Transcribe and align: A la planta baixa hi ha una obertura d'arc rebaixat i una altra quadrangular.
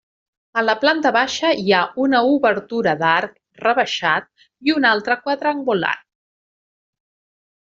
A 0.59 0.61
la 0.67 0.73
planta 0.83 1.09
baixa 1.17 1.51
hi 1.63 1.75
ha 1.75 1.81
una 2.05 2.21
obertura 2.29 2.95
d'arc 3.01 3.35
rebaixat 3.67 4.27
i 4.71 4.75
una 4.79 4.95
altra 4.95 5.19
quadrangular. 5.27 5.95